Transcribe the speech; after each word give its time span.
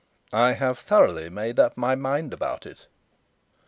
"I 0.33 0.53
have 0.53 0.79
thoroughly 0.79 1.29
made 1.29 1.59
up 1.59 1.77
my 1.77 1.93
mind 1.93 2.33
about 2.33 2.65
it." 2.65 2.87